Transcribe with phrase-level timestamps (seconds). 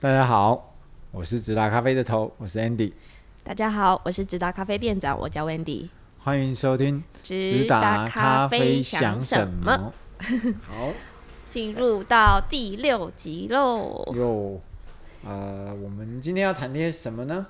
[0.00, 0.76] 大家好，
[1.10, 2.92] 我是直达咖啡的头，我是 Andy。
[3.42, 5.88] 大家好，我是直达咖啡店长，我叫 Wendy。
[6.18, 9.92] 欢迎收听直达咖啡想什么？
[10.62, 10.92] 好，
[11.50, 14.08] 进入到第六集喽。
[14.14, 14.60] 哟，
[15.26, 17.44] 呃，我们今天要谈些什么呢？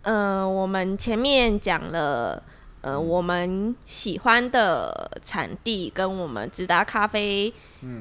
[0.00, 2.42] 呃，我们前面讲了，
[2.84, 7.50] 呃，我们喜欢的产地跟我们直达咖啡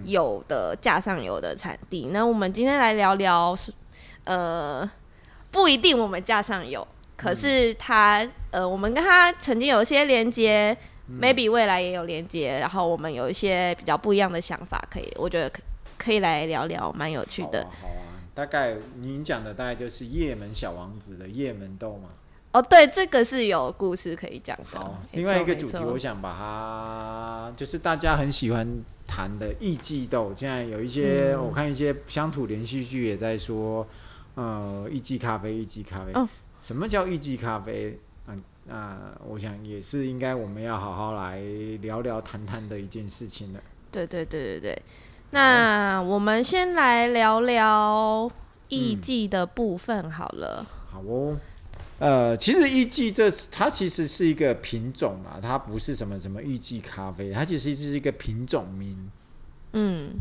[0.04, 2.08] 有的架上有的产地。
[2.08, 3.58] 那我们今天来聊聊，
[4.26, 4.90] 呃，
[5.52, 10.78] 不一定我们架上有，可是它，呃，我们跟它曾经有一些连接
[11.10, 15.62] ，maybe 未来也有连接，然后我们有一些比较不一样的想法，可以，我觉得可
[15.98, 17.66] 可以来聊聊，蛮有趣的。
[18.36, 22.10] 大概您讲的大概就是叶门小王子的叶门豆嘛？
[22.54, 24.80] 哦，对，这个是有故事可以讲的。
[24.80, 28.68] 好，另外一个主题，我想把它就是大家很喜欢
[29.08, 30.32] 谈的艺伎豆。
[30.36, 33.86] 现在有一些，嗯、我看一些乡土连续剧也在说，
[34.36, 36.12] 呃，艺伎咖啡，艺伎咖啡。
[36.14, 36.30] 哦，
[36.60, 38.00] 什么叫艺伎咖啡？
[38.28, 41.42] 嗯，那我想也是应该我们要好好来
[41.82, 43.60] 聊聊谈谈的一件事情了。
[43.92, 44.82] 对对对对对。
[45.32, 48.30] 那我们先来聊聊
[48.68, 50.64] 艺伎的部分好了。
[50.64, 51.36] 嗯、好哦，
[52.00, 59.10] 呃，其实艺伎这它其实是一个品种啊，它不是什么什么艺伎咖啡，它其实是一个品种名。
[59.74, 60.12] 嗯，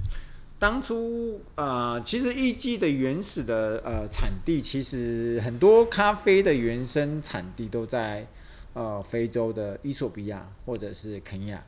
[0.58, 8.26] 当初呃，其实艺伎的原始的呃产地，其实很多咖啡的原生产地都在
[8.74, 11.64] 呃非洲的伊索比亚或者是肯亚。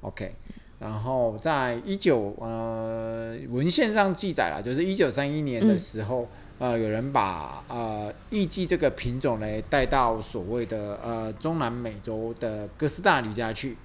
[0.00, 0.34] OK。
[0.80, 13.76] 然后在一九呃文献上记载了，就是一九三一年的时候，呃有人把呃艺伎这个品种呢带到所谓的呃中南美洲的哥斯达黎加去。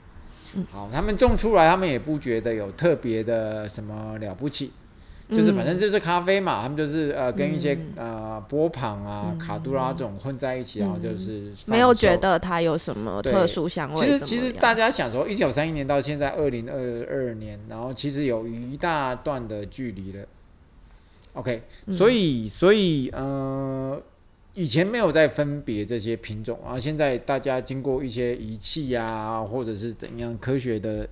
[0.71, 4.71] 好，他们种出来，他们也不觉得有特别的什么了不起。
[5.31, 13.99] 就是反正就是咖啡嘛，嗯、他们就是呃跟一些、嗯、呃波旁啊、嗯、卡杜拉这种混在一起，嗯、然后就是没有觉得它有什么特殊香味。
[13.99, 16.75] 其实其实大家想说，一九三一年到现在二零二
[17.07, 20.25] 二年，然后其实有一大段的距离了。
[21.39, 24.01] OK，、嗯、所以所以呃
[24.53, 31.07] 以前没有在分别这些品种，然后现在大家经过一些仪器啊，或者是怎样科学的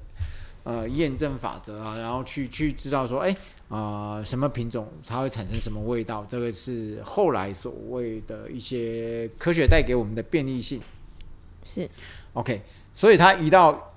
[0.63, 3.35] 呃验证法则啊，然后去去知道说，哎。
[3.69, 6.25] 啊、呃，什么品种它会产生什么味道？
[6.29, 10.79] 这个是后来所谓的一些科学带给我们的便利性。
[11.65, 11.85] 是
[12.31, 12.61] ，OK，
[12.94, 13.94] 所以它移到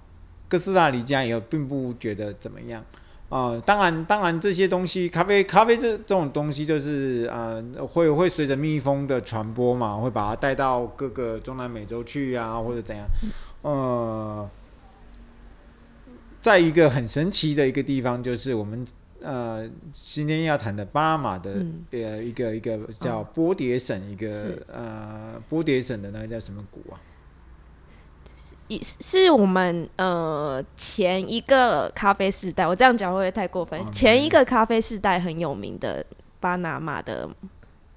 [0.49, 2.85] 哥斯达黎加以后，并不觉得怎么样。
[3.31, 13.07] 啊、呃，当然，当然这些东西，咖啡，咖啡这这种东西，就是呃，会会随着蜜蜂的传播嘛，会把它带到各个中南美洲去啊，或者怎样。
[13.63, 14.51] 呃，
[16.43, 18.85] 在一个很神奇的一个地方，就是我们。
[19.23, 24.31] 呃，今天要谈的巴拿马的呃一个一个叫波迭省，一个、
[24.69, 26.97] 嗯、呃波迭省的那个叫什么谷啊？
[28.83, 33.81] 是是我们呃前一个咖啡世代，我这样讲会不会太过分？
[33.81, 36.05] 哦、前一个咖啡世代很有名的
[36.39, 37.29] 巴拿马的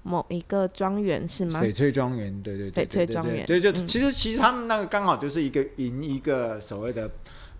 [0.02, 1.60] 某一个庄园是吗？
[1.62, 7.10] 翡翠庄园，对对对，翡翠庄园，对，就其实其实他们那个刚好就是一个迎一个所谓的。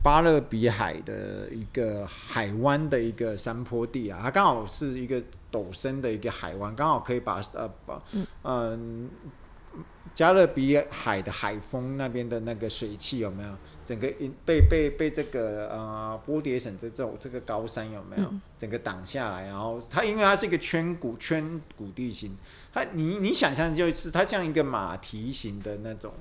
[0.02, 5.18] 巴勒比海的一个海湾的一个山坡地啊，它刚好是一个
[5.50, 8.78] 陡升的一个海湾，刚好可以把呃把嗯、呃、
[10.14, 13.50] 加勒比海的海风那边的那个水汽有没有
[13.84, 14.12] 整个
[14.44, 19.46] 被被被这个呃波迭省这这种这个高山有没有整个挡下来？
[19.46, 22.36] 然后它因为它是一个圈谷圈谷地形，
[22.72, 26.12] 它你你想象就是它像一个马蹄形的那种。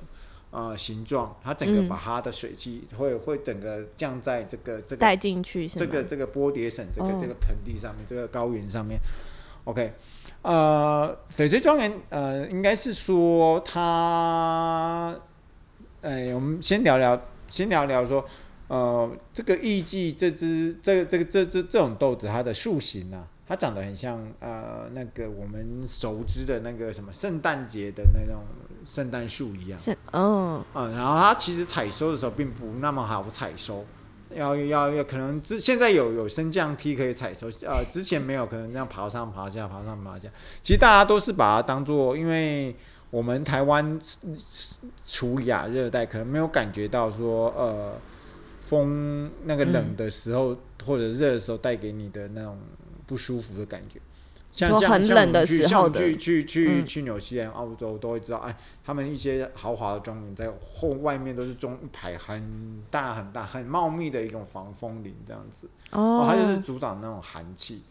[0.56, 9.00] 呃，形状，它整个把它的水汽会、嗯、会整个降在这个这个带进去，这个这个波迭省这个、哦、这个盆地上面，这个高原上面。
[9.64, 9.94] OK，
[10.44, 15.18] 呃，翡翠庄园，呃，应该是说它，
[16.02, 18.24] 哎，我们先聊聊，先聊聊说，
[18.68, 23.28] 呃，这个艺伎这只这个这个这这这种豆子，它的树形啊。
[23.46, 28.41] 它长得很像呃那个我们熟知的那个什么圣诞节的那种
[28.85, 29.78] 圣诞树一样。
[29.78, 30.64] 是哦。
[30.73, 33.85] 嗯，然后它其实采收的时候并不那么好采收，
[34.35, 40.30] 要要要可能之现在有有升降梯可以踩，手，呃之前没有，可能这样爬上爬下爬上爬下。
[40.62, 42.76] 其实大家都是把它当做，因为
[43.09, 44.00] 我们台湾
[45.06, 47.96] 处亚热带，可能没有感觉到说呃
[48.59, 52.58] 风那个冷的时候、或者热的时候带给你的那种。
[53.06, 54.00] 不舒服的感觉，
[54.53, 58.55] 像像很冷的时候去去去去纽西兰、澳洲都会知道，哎，
[58.85, 67.82] 他们一些豪华的庄园在后外面都是种一排很大很大很茂密的一种防风林这样子，哦，它就是阻挡那种寒气。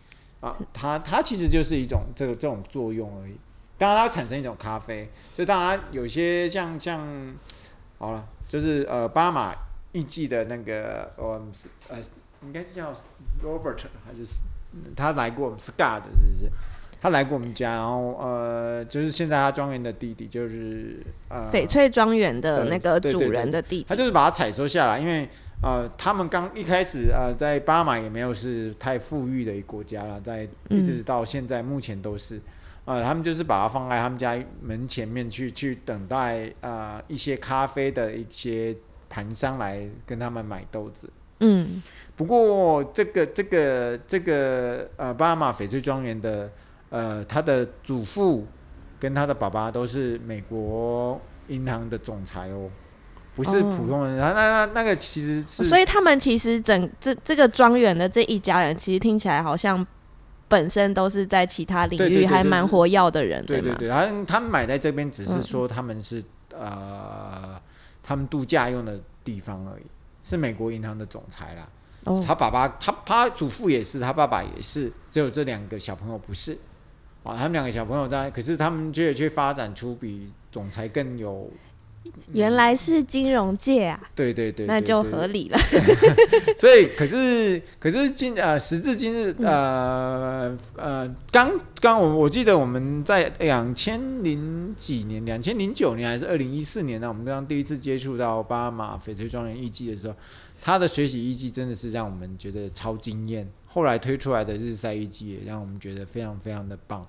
[0.41, 3.37] 啊，它它其实就是一种这个这种作用而已。
[3.79, 7.00] 当然它产生一种咖啡，就当然有些像像
[7.99, 9.55] 好了，就是呃巴马
[9.93, 11.41] 艺妓的那个呃
[11.88, 11.99] 呃
[12.43, 12.93] 应该是叫
[13.41, 14.25] Robert 还是
[14.97, 16.51] 他来过我们 Scott 是不是？
[17.01, 25.29] 他来过我们家，然后呃就是现在他庄园的弟弟就是呃翡翠庄园的那个主人的弟弟，他就是把它采收下来，因为
[25.63, 32.37] 呃他们刚一开始呃在巴马也没有是太富裕的一个国家了，在一直到现在目前都是。
[32.37, 32.43] 嗯
[32.85, 38.75] 呃，他们就是把它放在他们家门前面去，去等待呃一些咖啡的一些
[39.09, 41.09] 盘商来跟他们买豆子。
[41.43, 41.83] 嗯，
[42.17, 46.50] 不过这个这个这个呃巴拿马翡翠庄园的
[46.91, 48.47] 呃他的祖父
[48.99, 52.71] 跟他的爸爸都是美国银行的总裁哦，
[53.35, 54.19] 不是普通人。
[54.19, 59.87] 他、哦、那那那个其实是，所以他们其实整这这个庄园的这一家人，其实听起来好像。
[60.49, 67.62] 本身都是在其他领域还蛮活跃的人，对对对，好像他们买在这边只是说他们是、嗯、呃，
[68.03, 69.85] 他们度假用的地方而已，
[70.23, 71.69] 是美国银行的总裁啦。
[72.05, 76.57] 哦、他爸爸他他祖父也是，他爸爸也是，只有这两个小朋友不是
[77.23, 77.37] 啊。
[77.37, 81.51] 他们两个小朋友在，可是他们却却发展出比总裁更有。
[82.32, 84.00] 原来是金融界啊！
[84.14, 85.58] 对对对，那就合理了。
[86.56, 97.08] 所以，可是，可是今呃，时至今日，呃呃，刚刚我我记得我们在两千零几年，两千零九年还是二零一四年呢？
[97.08, 100.14] 我们刚刚第一次接触到巴马翡翠庄园艺妓的时候，
[100.60, 103.46] 他的学习艺妓真的是让我们觉得超惊艳。
[103.66, 107.06] 后来推出来的日晒艺妓也让我们觉得非常非常的棒。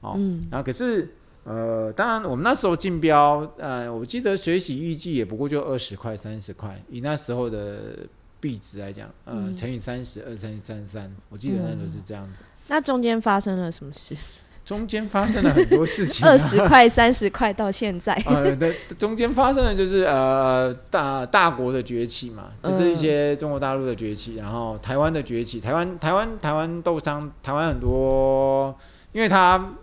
[0.00, 1.14] 哦，嗯，然后可是。
[1.48, 7.98] 呃，当然，我们那时候竞标，呃，我记得水洗预计也不过就二十块、三十块，以那时候的
[8.40, 12.40] 币值来讲，呃，嗯、乘以三十二乘以三十三，我记得那时候是这样子。
[12.42, 14.16] 嗯、那中间发生了什么事？
[14.64, 16.30] 中间发生了很多事情、啊。
[16.30, 18.12] 二十 块、三十块到现在。
[18.26, 28.76] 呃，对，中间发生的就是呃大大国的崛起嘛，就是一些中国大陆的崛起，然后台湾的崛起，台湾台湾台湾豆商，台湾很多，
[29.12, 29.74] 因为它。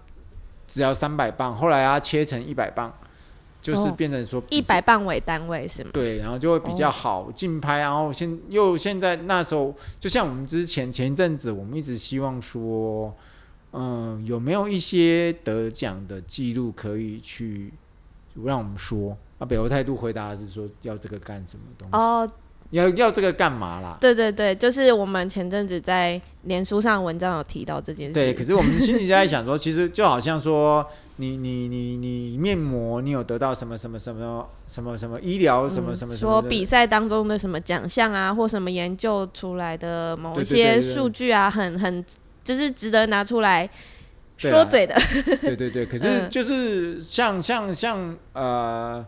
[0.73, 2.91] 只要三百磅，后来它切成一百磅，
[3.61, 5.91] 就是变成说一百磅为单位是吗？
[5.93, 13.13] 对，然后就会比较好竞拍，然后现又现在那时候，就像我们之前前一阵子，我们一直希望说，
[13.73, 17.71] 嗯，有没有一些得奖的记录可以去
[18.43, 19.15] 让我们说？
[19.37, 21.95] 啊，北欧态度回答是说要这个干什么东西？
[21.95, 22.31] 哦。
[22.73, 23.97] 要要这个干嘛啦？
[24.01, 28.13] 对对对，就是我们前阵子在脸书上文章有提到这件事。
[28.15, 30.83] 对，可是我们心里在想说，其实就好像说，
[31.17, 36.31] 你你你你面膜，你有得到什么什么什么什么什么医疗什么什么什么？
[36.31, 42.03] 说比赛当中的什么奖项啊，或什么研究出来的某一些数据啊，很很
[42.43, 43.69] 就是值得拿出来
[44.39, 44.99] 说嘴的。
[45.41, 49.05] 对对对，可是就是像像像呃。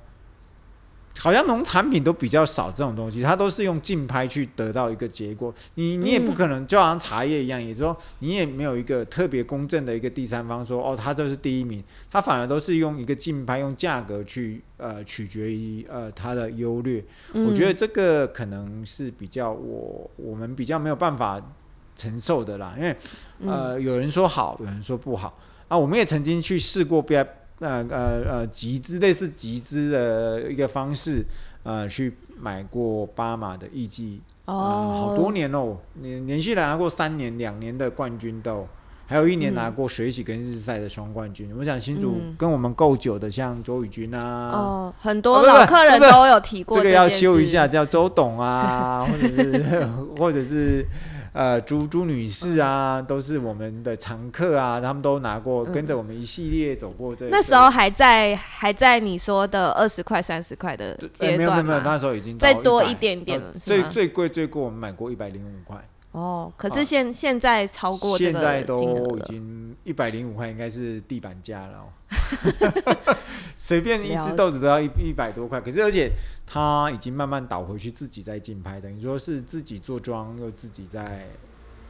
[1.18, 5.54] 好像农产品都比较少这种东西，它都是用竞拍去得到一个结果。
[5.76, 17.04] 你你也不可能就好像茶叶一样，也说你也没有一个特别公正的一个第三方说哦，他这是第一名，他反而都是用一个竞拍，用价格去呃取决于呃它的优劣。
[17.34, 21.42] 我觉得这个可能是比较我我们比较没有办法
[21.96, 22.96] 承受的啦，因为
[23.46, 25.40] 呃有人说好，有人说不好
[25.70, 25.78] 啊。
[25.78, 27.26] 我们也曾经去试过别。
[27.60, 31.26] 那呃呃集资类似集资的一个方式，
[31.64, 38.68] 呃去买过巴马的艺妓，哦、呃，好多年哦，连连续拿过三年两年的冠军都，
[39.08, 41.50] 还有一年拿过水洗跟日赛的双冠军。
[41.52, 49.86] 嗯、我想新竹跟我们够久的，像周宇君啊，哦，很多老客人都有提过这，这个要修一下，叫周董啊，或者是
[50.20, 50.86] 或者是。
[51.36, 57.28] 呃，朱朱女士啊，都是我们的常客啊，他们都拿过，跟着我们一系列走过这。
[57.30, 61.56] 那时候还在还在你说的二十块、三十块的阶段吗？
[61.56, 63.52] 没有没有那时候已经再多一点点了。
[63.52, 65.86] 最最贵最贵，我们买过一百零五块。
[66.14, 71.92] 哦，可是现现在超过，现在都已经一百零五块，应该是地板价了哦。
[73.58, 76.12] 随便一只豆子都要一一百多块，可是而且
[76.46, 81.28] 他已经慢慢倒回去自己在竞拍，等于说是自己做庄又自己在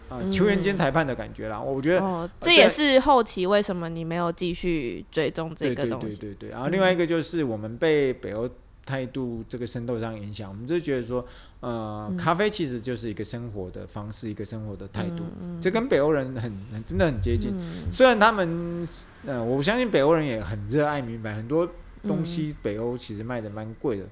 [0.10, 1.60] 啊球员兼裁判的感觉啦。
[1.60, 6.08] 我觉得、哦、这也是后期为什么你没有继续追踪这个东西。
[6.08, 6.50] 对对对对对。
[6.52, 8.50] 然后另外一个就是我们被北欧。
[8.88, 11.26] 态度这个深度上影响，我们就觉得说，
[11.66, 17.56] 呃，嗯、咖啡其实就是一个生活的方式，一个生活的态度，嗯嗯、这跟北欧人很很真的很接近。
[17.58, 18.88] 嗯、虽然他们，
[19.26, 21.68] 呃，我相信北欧人也很热爱明白很多
[22.04, 24.10] 东西，北欧其实卖的蛮贵的，啊、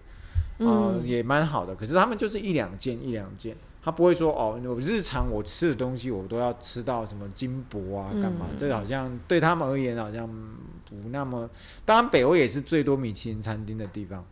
[0.58, 1.76] 嗯呃，也蛮好的。
[1.76, 8.48] 可是他们就是一两件一两件，他不会说哦，我日常我吃的东西我都要吃到什么金箔啊，干嘛？
[8.50, 10.28] 嗯、这个好像对他们而言好像
[10.90, 11.48] 不那么。
[11.86, 14.26] 当然，北欧也是最多米其林餐厅的地方。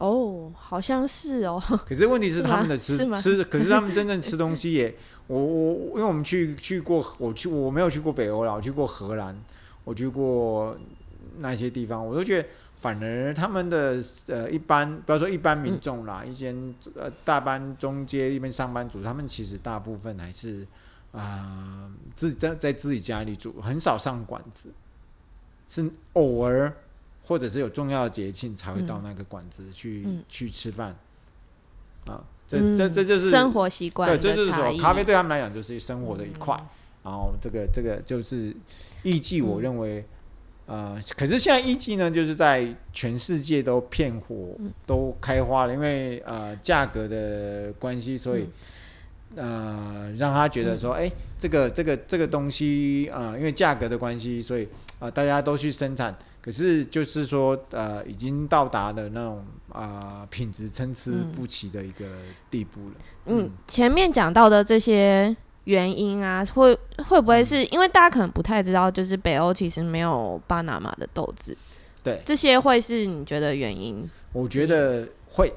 [0.00, 1.62] 哦，好像是哦。
[1.86, 4.94] 可是问题是他们的吃吃，可是他们真正吃 东西也，
[5.26, 9.38] 我我因为我们去去过，我去我没有去过北欧啦，我去过荷兰，
[9.84, 10.74] 我去过
[11.38, 12.48] 那些地方，我都觉得
[12.80, 16.54] 反而他们的呃一般，不要说一般民众啦，嗯、一些
[16.94, 20.66] 呃大班中阶一边上班族，他们其实大部分还是
[21.12, 21.20] 啊、
[21.84, 24.70] 呃、自己在在自己家里煮，很少上馆子，
[25.68, 26.74] 是偶尔。
[27.22, 30.96] 或者是有重要的节庆才会到那个馆子去、嗯、去吃饭，
[32.06, 34.08] 啊，这这这就是生活习惯。
[34.08, 36.56] 对，这就是说咖啡对他们来讲就是生活的一块。
[36.56, 36.66] 嗯、
[37.04, 38.52] 然后这个这个就是
[39.04, 40.04] 艺伎，我认为，
[40.66, 48.48] 嗯、呃，可是现在艺伎呢，就是在全世界都片火都开花了，因为呃价格的关系，所以、
[49.36, 54.64] 嗯、呃让他觉得说，哎、欸，这个这个这个东西啊、呃，因为价格的关系，所以
[54.98, 56.12] 啊、呃、大家都去生产。
[56.42, 62.06] 可是就是说，呃，已经到达了那种啊、呃、品质参差不齐的一个
[62.50, 62.94] 地步了。
[63.26, 66.74] 嗯，嗯前面讲到的这些原因啊，会
[67.06, 71.56] 会不会是因为大家可能不太知道，就是北欧其实没有巴拿马的豆子？
[72.02, 74.02] 对，这些会是你觉得原因？
[74.32, 75.52] 我觉得会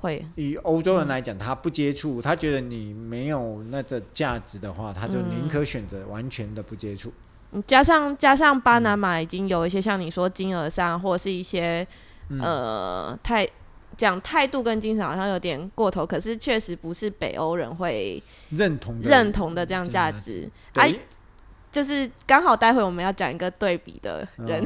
[0.00, 0.24] 会。
[0.36, 7.12] 以欧洲人来讲，他不接触，他觉得你没有那个价值的话，他就宁可选择完全的不接触。
[7.66, 11.86] 加上加上巴拿马已经有一些像你说金额上或者是一些、
[12.28, 13.46] 嗯、呃态
[13.96, 20.48] 讲态度跟精神好像有点过头，可是确实不是北欧人会认同认同的这样价值。
[20.72, 20.94] 哎，
[21.70, 24.64] 就是刚好待会我们要讲一个对比的人。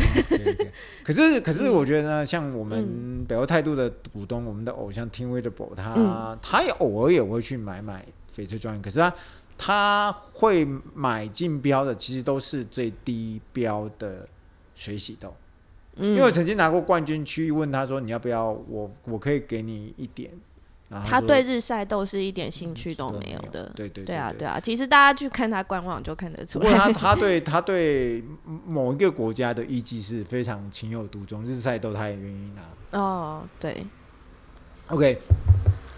[1.02, 9.12] 可是可是我觉得呢，嗯、像我们北欧态度的股东，嗯、我们的偶像 Tim Wedderburn 他、嗯、他也偶尔也会去买买翡翠庄园，可是他。
[9.58, 14.28] 他会买竞标的，其实都是最低标的
[14.74, 15.34] 水洗豆，
[15.96, 18.90] 嗯、因为我曾经拿过冠军去问他说：“你要不要我？
[19.04, 20.30] 我可以给你一点。”
[21.04, 23.64] 他对日晒豆是一点兴趣都没有的。
[23.64, 24.60] 嗯、对，对，对对对啊对啊！
[24.60, 26.64] 其实大家去看他官网就看得出来。
[26.64, 28.22] 不过他 他对他对
[28.66, 33.00] 某一个国家的艺伎是非常情有独钟，日晒豆他也愿意拿。
[33.00, 33.84] 哦，对。
[34.86, 35.18] OK，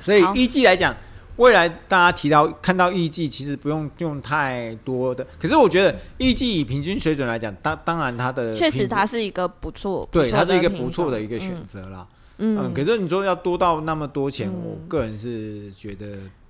[0.01, 0.97] 所以艺伎来讲。
[1.39, 5.25] 未来大家提到看到艺伎，其实不用用太多的。
[5.41, 12.05] 可是我觉得艺伎以平均水准来讲，当当然它的确实它是一个不错，对，它是一个不错的一个选择啦。
[12.39, 16.07] 嗯，嗯，可是你说要多到那么多钱，嗯、我个人是觉得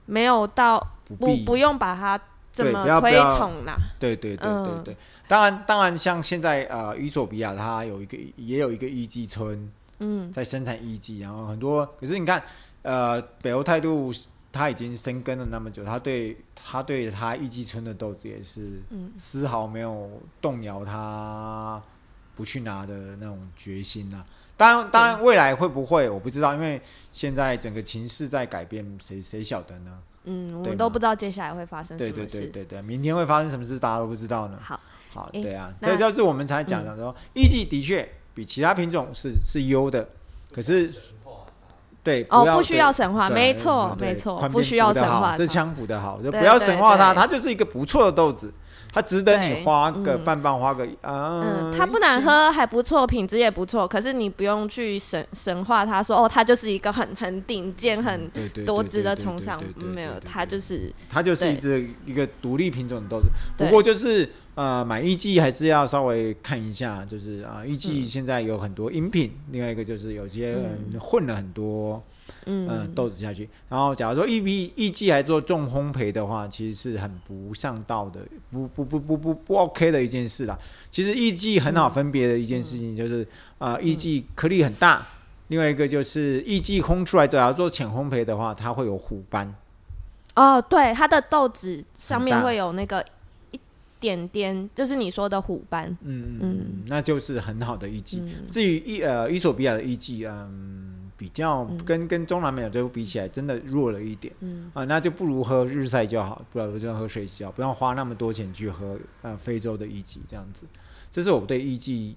[0.06, 0.78] 没有到
[1.18, 2.18] 不不，用把它
[2.50, 3.76] 这么推崇啦。
[4.00, 11.84] 对对对对对，当然当然像现在呃，伊索比亚它有一个也有一个艺伎村，嗯，在生产艺伎，然后很多。
[12.00, 12.42] 可是你看
[12.80, 14.10] 呃，北欧态度。
[14.58, 18.82] 他已经生根了那么久，他对他对他一季春的豆子也是
[19.16, 21.80] 丝毫没有动摇他
[22.34, 24.26] 不去拿的那种决心呐、啊。
[24.56, 29.96] 当然，当然未来会不会我不知道，因为现在整个情势在改变，谁谁晓得呢？
[30.24, 32.12] 嗯，我们都不知道接下来会发生什么事。
[32.12, 34.58] 对对对对对，明天会发生什么事，大家都不知道呢。
[34.60, 34.80] 好，
[35.14, 40.08] 好，对啊，这就是我们才讲的说，一季的确比其他品种是是优的，
[40.52, 40.92] 可是。
[42.02, 48.50] 对，哦，不需要神话，没错，没错，不需要神话，这枪补的好，就不要神话它，它就是一个不错的豆子，
[48.92, 51.42] 它值得你花个半半花个啊。
[51.44, 58.30] 嗯，它不难喝，还不错，品质也不错，可是你不用去神神话它，说哦，它就是一个很很顶尖、很
[58.64, 64.30] 多汁的崇尚，没有，它就是它就是一只一个独立品种的豆子，不过就是。
[64.58, 72.02] 呃，买艺伎还是要稍微看一下，就是啊，艺伎现在有很多饮品，嗯、另外一个就是有些人混了很多
[72.46, 80.58] 嗯、呃、豆子下去，然后假如说艺艺艺伎还做重烘焙的话，其实是很不上道的，不不不不不不 OK 的一件事啦。
[80.90, 83.24] 其实艺伎很好分别的一件事情就是
[83.58, 85.06] 啊，艺伎颗粒很大，
[85.46, 89.54] 另外一个就是艺伎烘出来，假如做浅烘焙的话，它会有虎斑。
[90.34, 93.04] 哦，对，它的豆子上面会有那个。
[94.00, 98.20] 点点就是你说的虎斑，嗯嗯，那就是很好的艺伎。
[98.20, 110.66] 嗯、至于伊呃伊索比亚的艺伎，嗯，比较跟跟中南美洲比起来，真的弱了一点，嗯啊，那就不如喝日晒就好，不如就喝水洗，不要花那么多钱去喝呃非洲的艺伎这样子。
[111.10, 112.16] 这是我对艺伎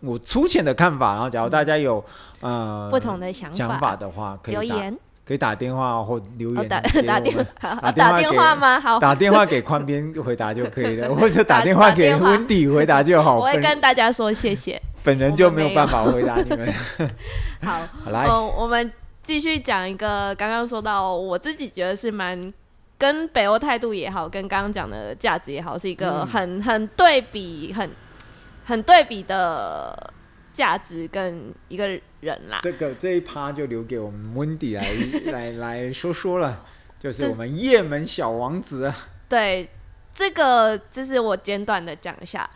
[0.00, 1.12] 我粗浅的看法。
[1.12, 2.04] 然后，假如大家有、
[2.40, 4.98] 嗯、呃不同的想法想法的话，可以留言。
[5.24, 8.80] 可以打电话或留言，打打电话，打电话吗？
[8.80, 13.38] 好，打电话给宽边回答就可以了， 或者打电话给温迪回答就好。
[13.38, 14.80] 我会跟大家说谢谢。
[15.04, 16.72] 本人就没有办法回答你们。
[17.62, 22.52] 好， 好来，我们继续讲一个，刚刚说到我自己觉得是蛮
[22.98, 27.90] 跟北欧态度也好，跟刚刚讲的价值也好，是一个很、嗯、很对比、很
[28.64, 30.12] 很对比的
[30.52, 31.88] 价值跟一个
[32.20, 32.58] 人啦。
[32.62, 36.64] 这个这一趴就留给我们 Wendy 来来来说说了，
[36.98, 38.92] 就是我们叶门小王子。
[39.28, 39.68] 对，
[40.14, 42.48] 这个就是我简短的讲一下。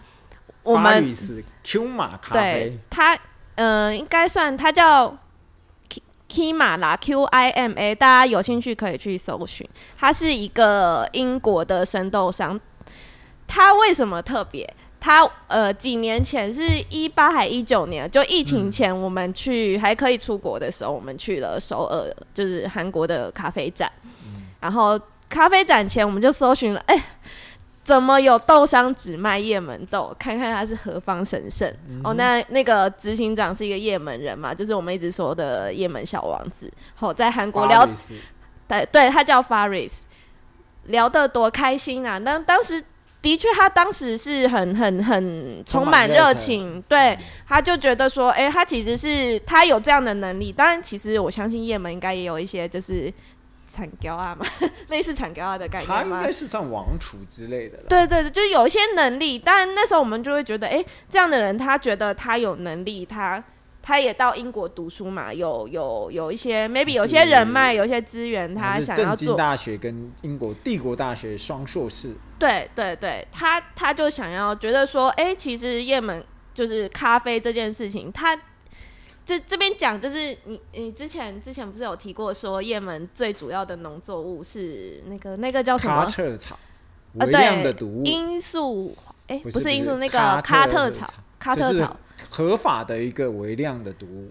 [0.63, 1.15] 我们
[1.63, 3.15] Q 马咖啡，对它，
[3.55, 5.17] 嗯、呃，应该算它叫
[6.29, 9.65] Kima 啦，Q I M A，大家有兴趣可以去搜寻。
[9.97, 12.61] 它是一个英国的生豆商。
[13.47, 14.69] 它为什么特别？
[15.07, 23.89] 它呃，几年前是一八还一九年，就疫情前，我们去、嗯、还可以出国的时候，我们去了首尔，就是韩国的咖啡展。
[24.25, 27.03] 嗯、然后咖啡展前，我们就搜寻了，哎、欸。
[27.85, 30.13] 怎么有豆商只卖叶门豆？
[30.19, 32.13] 看看他是何方神圣、嗯、哦。
[32.15, 36.69] 那那个执行长是一个叶门人嘛，就是我们一直说的叶门小王子。
[36.97, 37.89] 好、哦，在韩国聊，
[38.67, 40.01] 对对，他叫 Faris，
[40.87, 42.19] 聊得多开心啊！
[42.19, 42.83] 当当时
[43.27, 47.19] 的确，他当时是很很很充满热情，对，
[47.49, 50.53] 他就觉得说，哎、欸，他其实是他有这样的能力。
[50.53, 53.13] 当然，其实我相信叶门应该也有一些就是。
[53.69, 54.47] 产教啊嘛，
[54.91, 57.77] 类似产教啊的概念，他应该是算王储之类的。
[57.89, 63.43] 对对对，就是有一些能力，但那时候我们就会觉得，哎、欸，这样的人，他觉得他有能力，他
[63.83, 69.37] 他也到英国读书嘛，有有有一些 maybe 有些人脉，有一些资源，他想要做。
[69.37, 72.15] 大学跟英国帝国大学双硕士。
[72.39, 76.25] 对对对，他他就想要觉得说，哎、欸，其实叶门
[76.55, 78.39] 就是咖啡这件事情，他。
[79.29, 86.07] 这这边讲就是你你之前之前不是有提过说叶门最主要的农作物是那个那个叫什么？
[86.07, 86.57] 喀特草，
[87.15, 88.05] 微量的毒物。
[88.05, 88.95] 罂粟
[89.27, 91.13] 哎，不是罂粟，那个喀特草，
[91.43, 91.97] 喀特草
[92.31, 94.31] 合法的一个微量的毒物。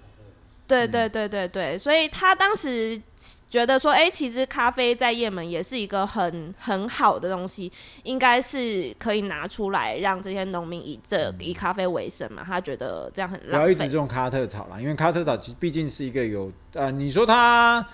[0.68, 3.00] 对对对对对，所以他当时
[3.48, 12.44] 觉得说，哎、欸，其实咖啡在也门也是一个很很好的东西，应该是可以拿出来让这些农民以这以咖啡为生嘛。
[12.44, 13.52] 他觉得这样很浪费。
[13.52, 17.88] 不要一直种卡特草啦，因为卡特草其实毕竟是一个有呃，你说它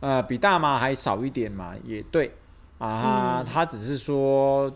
[0.00, 2.34] 呃比大麻还少一点嘛，也对
[2.78, 3.44] 啊。
[3.46, 4.74] 他只是说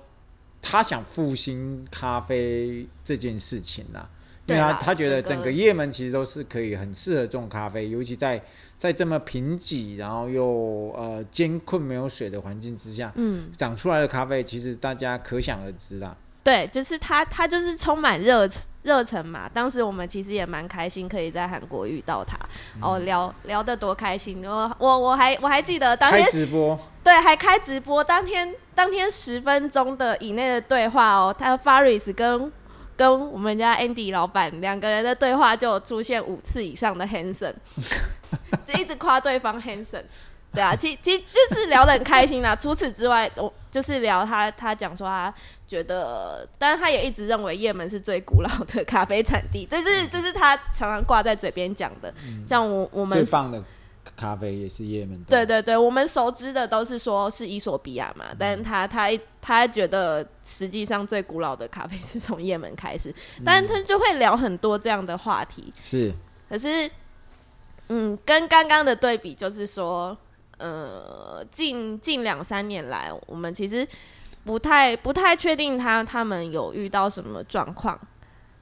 [0.62, 4.08] 他想复兴咖啡这件事情啦。
[4.50, 8.42] 因为他他觉得整个叶门其实都是可以很适合种咖啡，尤其在
[8.76, 16.16] 在这么贫瘠，然后又呃艰困没有水的环境之下，嗯，长出来的咖啡其实大家可想而知啦。
[16.42, 18.48] 对，就是他他就是充满热
[18.82, 19.46] 热忱嘛。
[19.52, 22.34] 当时我们其实也蛮开心，可以在韩国遇到他，
[22.76, 24.42] 嗯、哦，聊聊得多开心。
[24.46, 28.02] 我我我还我还记得当天开直播，对，还开直播。
[28.02, 32.50] 当天当天十分钟的以内的对话哦，他 Faris 跟。
[33.00, 37.54] 跟我们家 Andy 老板两个人的对话就出现五次以上的 Hanson，
[38.66, 40.02] 就一直夸对方 Hanson，
[40.52, 42.54] 对啊，其其实就是聊得很开心啦。
[42.54, 45.32] 除此之外，我就是聊他，他讲说他
[45.66, 52.12] 觉得，但是他也一直认为叶门是最古老的咖啡产地，这是这是他常常挂在嘴边讲的。
[52.46, 53.64] 像我我们最棒的。
[54.16, 55.22] 咖啡也是也门。
[55.24, 59.08] 对对对，我们熟知的都是说是伊索比亚嘛，嗯、但是他他
[59.40, 65.72] 他觉得实际上最古老的咖啡是从也门开始，嗯、但他就会聊很多这样的话题。
[65.82, 66.12] 是，
[66.48, 66.90] 可是，
[67.88, 70.16] 嗯，跟刚刚的对比就是说，
[70.58, 73.86] 呃，近近两三年来，我们其实
[74.44, 77.98] 不太不太确定他他们有遇到什么状况。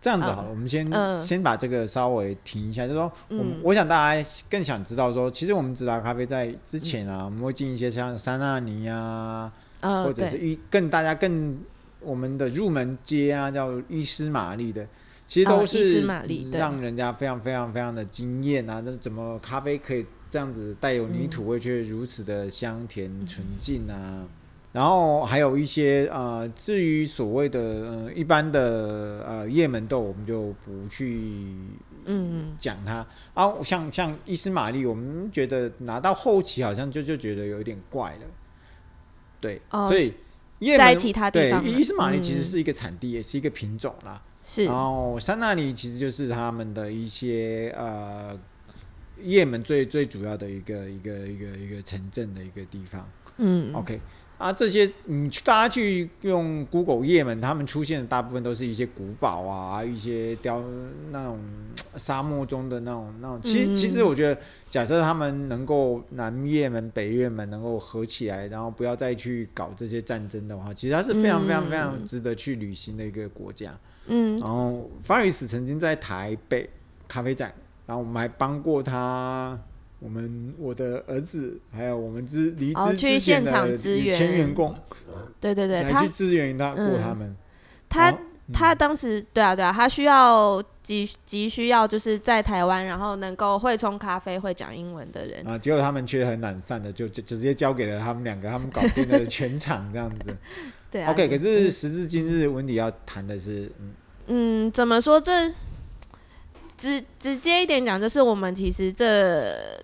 [0.00, 11.58] 这样子好了，嗯、我们先、嗯、先把这个稍微停一下，就是说，我、嗯、我想大家更想知道说，其实我们直达咖啡在之前啊，嗯、我们会进一些像三纳尼啊，嗯、或者是伊更大家更
[12.00, 14.87] 我们的入门街啊，叫伊斯玛丽的，
[15.26, 16.06] 其实都是
[16.52, 18.80] 让人家非常非常非常的惊艳啊！
[18.87, 24.24] 那怎么咖啡可以这样子带有泥土味，却如此的香甜纯净啊？
[24.78, 31.20] 嗯然后还有一些呃，至于所谓的呃一般的呃叶门豆，我们就不去
[32.04, 33.04] 嗯讲它。
[33.34, 38.26] 啊，像像伊斯玛丽，我们觉得拿到后期好像就就觉得有点怪了。
[39.40, 40.14] 对，哦、所以
[40.60, 44.22] 叶门在其他地方，对伊斯玛丽其实是一个产地，嗯、也是一个品种啦。
[44.44, 44.64] 是。
[44.64, 48.38] 然后山那里其实就是他们的一些呃
[49.20, 53.08] 叶门最最主要的一个一个一个一个城镇的一个地方。
[53.38, 54.00] 嗯，OK。
[54.38, 60.62] 啊，这些你大家去用 Google 页门，他们出现的大部分都是一些古堡啊，一些雕
[61.11, 61.40] 那种
[61.96, 63.42] 沙漠中的那种那种。
[63.42, 73.77] 其实，其实我觉得，假设他们能够南越门、北越门能够合起来，然后不要再去搞这些战争的话，其实它是非常非常非常值得去旅行的一个国家。
[74.07, 76.70] 嗯，然后 Faris 曾经在台北
[77.09, 77.53] 咖啡展，
[77.87, 79.59] 然后我们还帮过他
[80.00, 84.16] 我们我的儿子还有我们之离职去现场支援。
[84.16, 84.72] 前员工，
[85.40, 87.37] 对对对，他去支援他过他们，
[87.88, 88.16] 他
[88.52, 95.44] 他当时对啊对啊，他需要急急需要就是在台湾，然后能够会冲咖啡、会讲英文的人。
[95.48, 100.37] 啊，结果他们却很懒散的就直接交给了他们两个，他们搞定了全场这样子。
[100.92, 103.94] 对啊，OK，可是时至今日，文迪要谈的是，嗯。
[104.28, 105.52] 嗯，怎么说这
[106.76, 109.82] 直直接一点讲，就是我们其实这。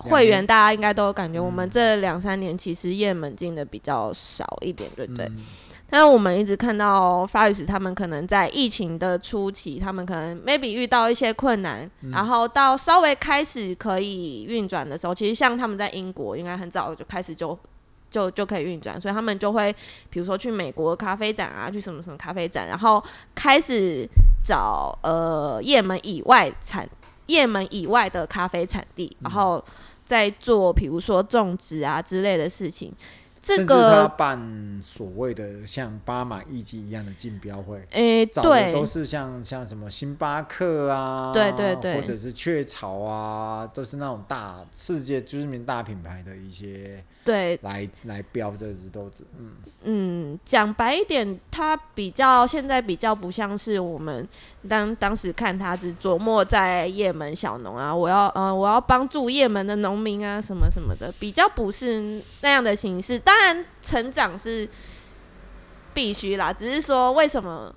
[0.00, 5.26] 会员大家应该都有感觉，我们这两三年其实叶门进的比较少一点，对不对？
[5.26, 5.38] 嗯、
[5.88, 17.58] 但是我们一直看到 Faris 他们可能在疫情的初期，他们可能 maybe 遇到一些困难，嗯、然后到稍微开始可以运转的时候，其实像他们在英国应该很早就开始就
[18.08, 19.72] 就就可以运转，所以他们就会
[20.08, 23.02] 比如说去美国咖啡展啊，去什么什么咖啡展，然后
[23.34, 24.08] 开始
[24.42, 26.88] 找呃叶门以外产
[27.30, 29.64] 叶门以外的咖啡产地，然后。
[30.02, 32.92] 在做，比如说种植啊之类的事情，
[33.42, 47.02] 这个他办所谓的像巴马艺伎一样的竞标会，诶，对，都是像像什么星巴克啊，对对对，或者是雀巢啊，都是那种大世界知名大品牌的一些。
[47.22, 49.52] 对，来来标这只豆子，嗯
[49.84, 54.26] 嗯，讲白一点，它比较现在比较不像是我们
[54.66, 63.18] 当当时看它只琢磨在叶门小农啊，我要呃我要帮助叶门的农民啊什么什么的，比较不是那样的形式。
[63.30, 64.68] 当然成长是
[65.94, 67.72] 必须啦，只是说为什么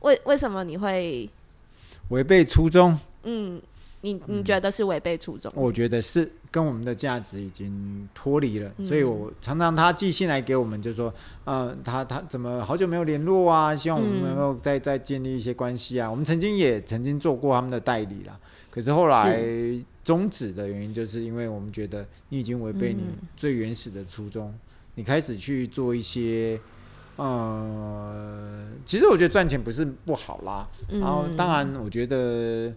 [0.00, 1.30] 为为什么你会
[2.08, 2.98] 违背初衷？
[3.22, 3.62] 嗯。
[4.00, 5.50] 你你觉得是违背初衷？
[5.54, 11.10] 我觉得是跟我们的价值已经脱离了，嗯、所以我常常他寄信来给我们，就说，
[11.44, 13.74] 呃，他他怎么好久没有联络啊？
[13.74, 16.08] 希望我们能够再再建立一些关系啊。
[16.08, 18.38] 嗯、我们曾经也曾经做过他们的代理啦，
[18.74, 19.40] 可是后来
[20.02, 23.04] 终止的原因，就是因为我们觉得你已经违背你
[23.36, 24.58] 最原始的初衷，嗯、
[24.96, 26.58] 你开始去做一些，
[27.14, 32.74] 呃，其实我觉得赚钱不是不好啦，嗯、然后当然我觉得。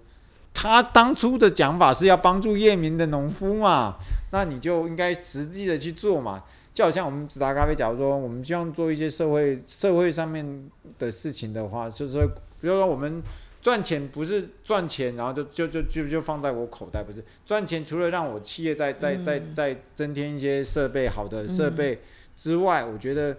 [0.60, 3.96] 他当初的讲法是要帮助夜明的农夫嘛，
[4.32, 6.44] 那你就应该实际的去做嘛。
[6.74, 12.26] 就好像我们直达咖啡，假如说我们希望做一些社会社会上面的事情的话，就是说，
[12.60, 13.22] 比如说我们
[13.68, 22.00] 赚钱不是赚钱，然后就就就就就放在我口袋，不是赚钱，除了让我企业再再再再增添一些设备好的设备
[22.34, 23.36] 之外，我觉得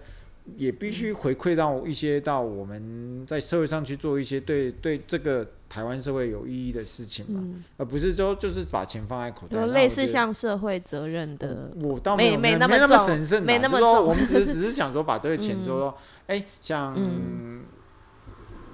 [0.55, 5.47] 也必须回馈到一些到我们在社会上去做一些对对这个。
[5.69, 9.61] 台湾社会有意义的事情嘛，嗯、而不是说就是把钱放在口袋。
[9.61, 14.07] 有类似像社会责任的，我倒没没那么神圣，没那么重。
[14.07, 16.95] 我们只是 只是想说把这个钱，就说，哎、嗯欸，像。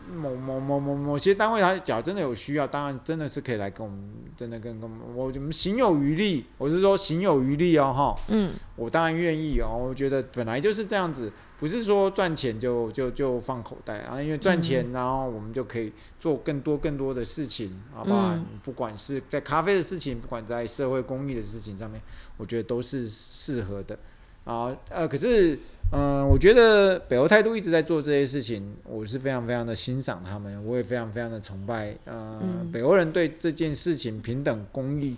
[0.10, 4.00] 嗯某某某某某些单位，他假如真的有需要，当然真的是可以来跟我们，
[4.36, 6.46] 真的跟跟我们行有余力。
[6.58, 9.70] 我是说行有余力哦，哈，嗯，我当然愿意哦。
[9.76, 18.34] 我觉得本来就是这样子，不是说赚钱就就就放口袋啊，因为赚钱，然后我们就可以做更多更多的事情，好不好？
[18.34, 22.02] 嗯、不管是在咖啡的事情，不管在社会公益的事情上面，
[22.38, 23.98] 我觉得都是适合的
[24.46, 24.74] 啊。
[24.90, 25.60] 呃，可是。
[25.92, 31.96] 嗯，我觉得北欧态度一直在做这些事情，我是非常非常的欣赏他们，我也非常非常的崇拜。
[32.06, 35.16] 呃、嗯，北欧人对这件事情平等、公益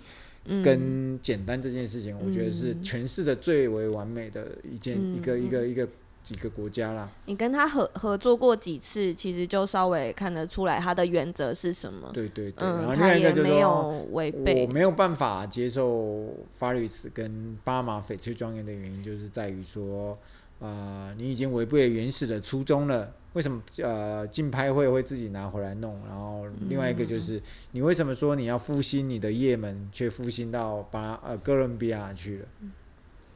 [0.62, 5.88] 跟简单这件事情，嗯、我觉得是诠释的最为完美的一件、嗯、一个一个一个
[6.22, 7.10] 几个国家啦。
[7.26, 12.10] 你跟他合合作过几次，其实就稍微看得出来他的原则是什么。
[12.12, 20.18] 对对对，嗯、然后另外一个就是说，违背我没有办法接受 Faris 跟巴马翡翠庄园的原因，就是在于说。
[20.60, 23.14] 啊、呃，你已经违背原始的初衷了。
[23.34, 25.96] 为什么呃竞拍会会自己拿回来弄？
[26.08, 32.48] 然后另外一个就是，嗯、你为什么说你要复兴你的叶门，却复兴到巴呃哥伦比亚去了？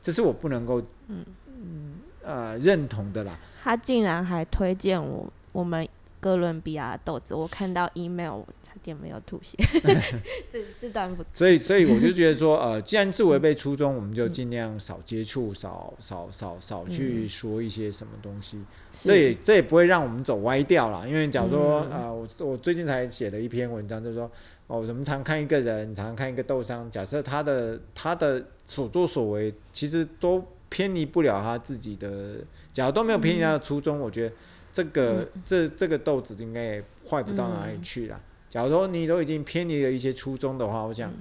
[0.00, 3.38] 这是我不能够嗯嗯呃认同的啦。
[3.62, 5.88] 他竟然还推荐我我们。
[6.22, 9.58] 哥伦比亚豆子，我看到 email，我差点没有吐血。
[10.48, 11.24] 这这段不。
[11.32, 18.58] 所以，所以我就觉得说，呃， 既然是违背初衷，我们就尽量少接触，少少少少去说一些什么东西。
[18.58, 21.08] 嗯、这也这也不会让我们走歪掉了。
[21.08, 24.30] 因为假如说，嗯、呃，我我最近才写了一篇文章，就是说，
[24.68, 32.38] 哦，我们常看一个人，常看一个豆商，假设他的他的所作所为，其实都偏离不了他自己的，
[32.72, 34.34] 假如都没有偏离他的初衷，嗯、我觉得。
[34.74, 38.16] 这个、嗯、这这个豆子应该也坏不到哪里去了。
[38.16, 41.12] 嗯、假如说你都已经偏离了一些初衷的话，我想，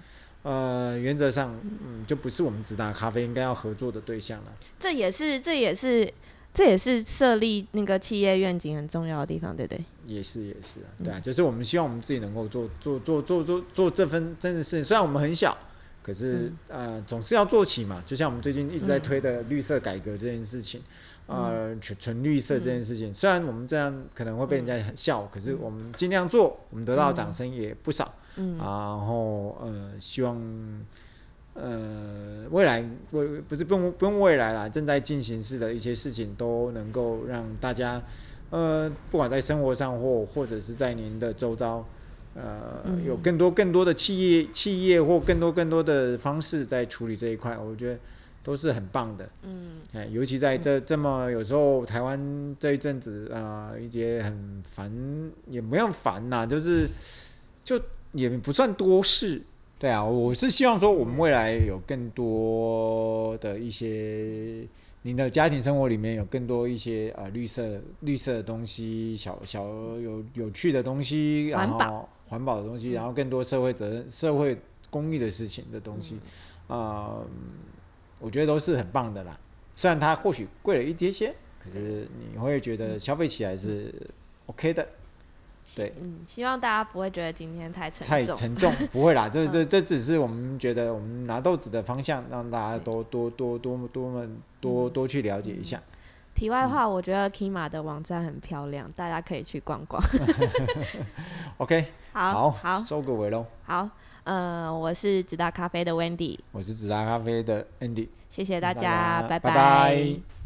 [0.44, 4.54] 嗯、呃，原则上，嗯，就不是我们直达咖啡应该要合作的对象了。
[4.80, 6.10] 这也是，这也是，
[6.54, 9.84] 这也是设立那个企业愿景很重要的地方，对不对？
[10.08, 15.58] 也是，也是，对啊，就是我们希望我们自己能够做做做做做做这份真的是，虽然我们很小，
[16.04, 18.02] 可是、嗯、呃，总是要做起嘛。
[18.06, 20.82] 就像我们最近一直在推的绿色改革这件事情，
[21.28, 28.14] 嗯、呃，纯纯绿色这件事情，嗯、虽然我们这样可能会被人家很笑，嗯、可是我们尽量做，我们得到掌声也不少。
[28.36, 30.36] 嗯，然后呃，希望
[31.54, 38.02] 呃未来未不是不用不用未来啦，正在进行式的一些事情都能够让大家
[38.50, 41.86] 呃，不管在生活上或或者是在您的周遭。
[42.34, 48.00] 呃，有更多更多的企业企业或更多更多的方式在处理这一块，我觉得
[48.42, 49.30] 都是很棒的。
[49.44, 54.90] 嗯，哎，尤其在这这么有时候台湾这一阵子啊，一些很烦，
[55.48, 56.88] 也没有烦呐，就是
[57.64, 57.80] 就
[58.14, 59.42] 也不算多事。
[59.78, 64.64] 对啊，我是希望说我们未来有更多的一些，
[65.04, 69.68] 您的家庭生活里面有更多一些呃绿色绿色的东西，小小
[70.00, 72.08] 有有趣的东西，然后。
[72.28, 74.58] 环保的东西，然后更多社会责任、社会
[74.90, 76.16] 公益的事情的东西，
[76.68, 77.28] 啊、呃，
[78.20, 79.38] 我觉得都是很棒的啦。
[79.74, 83.94] 虽然它或许贵了一些些，可是你会觉得消费起来是
[84.46, 84.88] OK 的。
[85.76, 94.28] 对，嗯，希望大家不会觉得今天太沉重，太沉重，不会啦， 这这这只是我们觉得我们拿豆子的方向，让大家多多多多多么
[94.60, 95.82] 多多去了解一下。
[96.34, 100.02] 题外话，我觉得 Kima 的网站很漂亮，大家可以去逛逛。
[101.58, 103.46] OK，好，好，收个尾喽。
[103.64, 103.88] 好，
[104.24, 109.38] 呃，我是直达咖啡的 Wendy，我是直达咖啡的 Andy，谢谢大家，拜。
[109.40, 110.41] 拜。